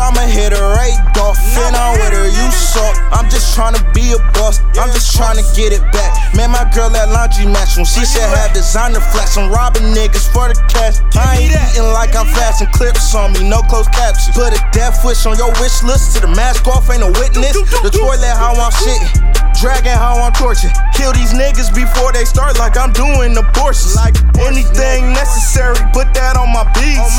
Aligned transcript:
I'ma 0.00 0.24
hit 0.24 0.56
her 0.56 0.72
Adolf. 0.80 1.36
And 1.60 1.76
I'm 1.76 2.00
with 2.00 2.16
her, 2.16 2.24
you 2.24 2.48
suck. 2.50 2.96
I'm 3.12 3.28
just 3.28 3.52
trying 3.54 3.76
to 3.76 3.84
be 3.92 4.16
a 4.16 4.20
boss. 4.32 4.64
I'm 4.80 4.88
just 4.96 5.12
trying 5.14 5.36
to 5.36 5.44
get 5.52 5.76
it 5.76 5.84
back. 5.92 6.16
Man, 6.34 6.50
my 6.50 6.64
girl 6.72 6.88
at 6.96 7.12
laundry 7.12 7.44
match 7.44 7.76
when 7.76 7.84
she 7.84 8.08
said 8.08 8.24
have 8.32 8.56
designer 8.56 9.04
flats. 9.12 9.36
I'm 9.36 9.52
robbing 9.52 9.92
niggas 9.92 10.32
for 10.32 10.48
the 10.48 10.56
cash. 10.72 11.04
I 11.12 11.36
ain't 11.36 11.52
eating 11.52 11.92
like 11.92 12.16
I'm 12.16 12.26
fasting. 12.32 12.72
Clips 12.72 13.14
on 13.14 13.36
me, 13.36 13.44
no 13.44 13.60
closed 13.68 13.92
captions. 13.92 14.34
Put 14.34 14.56
a 14.56 14.60
death 14.72 15.04
wish 15.04 15.26
on 15.28 15.36
your 15.36 15.52
wish 15.60 15.84
list. 15.84 16.16
To 16.16 16.24
the 16.24 16.32
mask 16.32 16.66
off, 16.66 16.88
ain't 16.88 17.04
a 17.04 17.12
witness. 17.20 17.52
The 17.84 17.92
toilet, 17.92 18.32
how 18.34 18.56
I'm 18.56 18.72
shitting. 18.72 19.30
Dragging 19.60 19.92
how 19.92 20.16
I'm 20.16 20.32
tortured. 20.32 20.72
Kill 20.96 21.12
these 21.12 21.36
niggas 21.36 21.74
before 21.74 22.12
they 22.16 22.24
start, 22.24 22.56
like 22.56 22.80
I'm 22.80 22.92
doing 22.96 23.36
abortions. 23.36 23.94
Like 23.96 24.16
anything 24.40 25.12
necessary, 25.12 25.76
put 25.92 26.08
that 26.16 26.40
on 26.40 26.48
my 26.48 26.64
beats. 26.72 27.12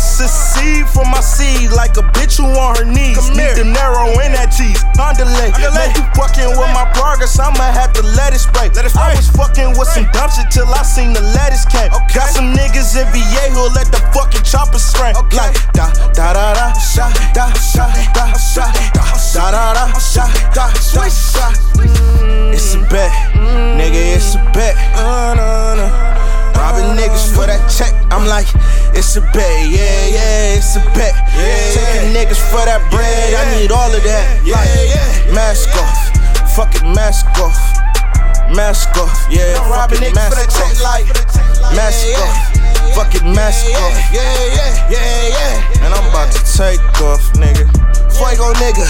Succeed 0.00 0.88
for 0.88 1.04
my 1.04 1.20
seed 1.20 1.70
like 1.76 1.92
a 2.00 2.04
bitch 2.16 2.40
who 2.40 2.48
on 2.48 2.76
her 2.76 2.88
knees. 2.88 3.20
Need 3.36 3.60
the 3.60 3.68
narrow 3.68 4.08
in 4.24 4.32
that 4.32 4.48
cheese. 4.48 4.80
Underlay. 4.96 5.52
Know 5.60 5.88
you 5.92 6.04
fucking 6.16 6.56
with 6.56 6.72
my 6.72 6.88
progress, 6.96 7.38
I'ma 7.38 7.68
have 7.68 7.92
to 7.94 8.02
let 8.16 8.32
it 8.32 8.40
spray. 8.40 8.72
I 8.96 9.12
was 9.12 9.28
fucking 9.36 9.76
with 9.76 9.88
some 9.92 10.08
dumb 10.16 10.32
shit 10.32 10.48
till 10.50 10.68
I 10.72 10.82
seen 10.82 11.12
the 11.12 11.20
lettuce 11.36 11.68
came. 11.68 11.92
Got 12.16 12.32
some 12.32 12.56
niggas 12.56 12.96
in 12.96 13.04
VA 13.12 13.52
who'll 13.52 13.72
let 13.76 13.92
the 13.92 14.00
fucking 14.16 14.42
chopper 14.42 14.80
spray. 14.80 15.12
Like 15.36 15.56
da 15.76 15.92
da 16.16 16.32
da 16.32 16.54
da 16.56 16.72
sha 16.80 17.12
da 17.36 17.52
sha 17.60 17.84
da 18.16 18.32
sha 18.40 18.64
da 18.96 19.50
da 19.52 19.72
da 19.74 19.84
da 19.84 19.98
sha 20.00 20.24
da 20.54 21.08
sha 21.08 21.69
for 27.40 27.48
that 27.48 27.64
check, 27.72 27.96
I'm 28.12 28.28
like, 28.28 28.44
it's 28.92 29.16
a 29.16 29.24
bet, 29.32 29.56
yeah, 29.72 30.12
yeah, 30.12 30.60
it's 30.60 30.76
a 30.76 30.84
bet. 30.92 31.16
Taking 31.72 32.12
niggas 32.12 32.36
for 32.52 32.60
that 32.68 32.84
bread, 32.92 33.32
I 33.32 33.56
need 33.56 33.72
all 33.72 33.88
of 33.88 34.02
that. 34.04 34.44
Like, 34.44 34.68
mask 35.32 35.72
off, 35.80 35.96
fucking 36.52 36.92
mask 36.92 37.24
off, 37.40 37.56
mask 38.52 38.92
off, 39.00 39.16
yeah, 39.32 39.56
fucking 39.72 40.12
mask 40.12 40.52
off, 40.52 40.84
like, 40.84 41.08
mask 41.72 42.12
off, 42.20 42.36
fucking 42.92 43.32
mask 43.32 43.72
off, 43.72 43.96
yeah, 44.12 44.20
yeah, 44.52 44.92
yeah, 44.92 45.32
yeah. 45.32 45.84
And 45.88 45.96
I'm 45.96 46.04
about 46.12 46.28
to 46.36 46.40
take 46.44 46.84
off, 47.00 47.24
nigga. 47.40 47.64
Fuego 48.20 48.52
nigga, 48.60 48.84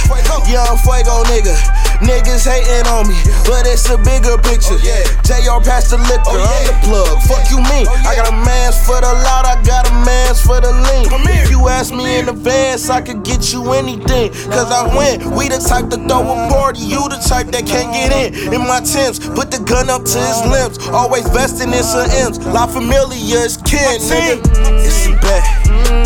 young 0.50 0.74
fuego 0.82 1.22
nigga. 1.30 1.54
Niggas 2.00 2.48
hating 2.48 2.88
on 2.88 3.08
me, 3.08 3.16
but 3.44 3.68
it's 3.68 3.84
a 3.92 3.98
bigger 4.00 4.40
picture. 4.40 4.80
JR 5.28 5.60
passed 5.60 5.92
the 5.92 6.00
liquor, 6.08 6.32
I'm 6.32 6.64
the 6.64 6.74
plug. 6.88 7.20
Fuck 7.28 7.44
you 7.52 7.60
mean? 7.60 7.84
I 8.08 8.16
got 8.16 8.32
a 8.32 8.36
man's 8.40 8.80
for 8.86 8.96
the 9.00 9.12
loud, 9.12 9.44
I 9.44 9.60
got 9.62 9.84
a 9.88 9.92
man's 10.04 10.40
for 10.40 10.60
the 10.60 10.72
lean. 10.72 11.12
If 11.44 11.50
you 11.50 11.68
ask 11.68 11.92
me 11.92 12.18
in 12.18 12.28
advance, 12.28 12.88
I 12.88 13.00
could 13.00 13.22
get 13.22 13.52
you 13.52 13.72
anything. 13.72 14.32
Cause 14.48 14.72
I 14.72 14.88
win. 14.96 15.36
We 15.36 15.48
the 15.48 15.58
type 15.58 15.90
to 15.90 15.96
throw 16.08 16.24
a 16.24 16.48
party, 16.48 16.80
you 16.80 17.04
the 17.08 17.20
type 17.28 17.48
that 17.52 17.66
can't 17.66 17.92
get 17.92 18.10
in. 18.12 18.54
In 18.54 18.66
my 18.66 18.80
Timbs, 18.80 19.20
put 19.20 19.50
the 19.50 19.60
gun 19.60 19.90
up 19.90 20.04
to 20.04 20.18
his 20.18 20.40
limbs. 20.48 20.78
Always 20.88 21.28
vesting 21.28 21.72
in 21.72 21.84
some 21.84 22.08
M's. 22.10 22.38
La 22.46 22.66
Familia 22.66 23.44
is 23.44 23.56
kin, 23.58 24.00
nigga. 24.00 24.40
It's 24.80 25.06
a 25.06 25.12
bet, 25.20 25.44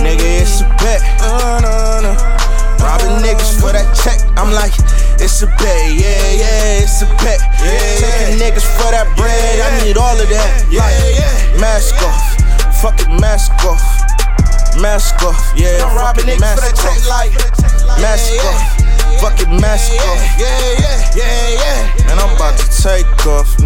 nigga, 0.02 0.42
it's 0.42 0.60
a 0.60 0.68
bet. 0.82 0.84
Robbing 1.22 2.43
it's 5.34 5.42
a 5.42 5.46
bet, 5.58 5.90
yeah, 5.98 6.46
yeah, 6.46 6.86
it's 6.86 7.02
a 7.02 7.06
bet. 7.18 7.42
Taking 7.58 8.38
niggas 8.38 8.62
for 8.78 8.86
that 8.94 9.10
bread, 9.18 9.58
I 9.58 9.82
need 9.82 9.96
all 9.98 10.14
of 10.14 10.28
that. 10.30 10.62
Yeah, 10.70 10.78
like, 10.78 10.94
yeah. 11.10 11.58
mask 11.58 11.98
off, 12.06 12.22
fucking 12.78 13.18
mask 13.18 13.50
off, 13.66 13.82
mask 14.78 15.18
off, 15.26 15.34
yeah, 15.58 15.82
fucking 15.90 16.38
mask 16.38 16.78
off, 16.86 17.02
mask 17.98 18.30
off, 18.46 18.62
fucking 19.18 19.58
mask 19.58 19.90
off, 20.06 20.22
yeah, 20.38 20.46
yeah, 20.78 21.02
yeah, 21.18 21.58
yeah. 21.58 22.10
And 22.14 22.20
I'm 22.20 22.30
about 22.36 22.54
to 22.54 22.70
take 22.70 23.26
off. 23.26 23.50
Yeah. 23.58 23.63